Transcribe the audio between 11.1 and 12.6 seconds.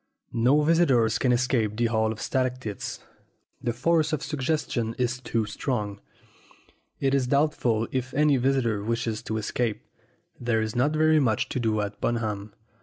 much to do at Bunham.